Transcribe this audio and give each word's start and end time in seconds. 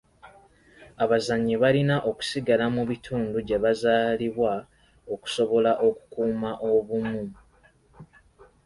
Abazannyi 1.03 1.55
balina 1.63 1.95
okusigala 2.09 2.65
mu 2.75 2.83
bitundu 2.89 3.37
gye 3.47 3.57
bazaalibwa 3.63 4.53
okusobola 5.13 5.71
okukuuma 5.87 6.51
obumu. 6.71 7.23